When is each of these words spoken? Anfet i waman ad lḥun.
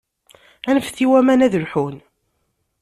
Anfet 0.69 0.97
i 1.03 1.05
waman 1.09 1.45
ad 1.45 1.53
lḥun. 1.63 1.97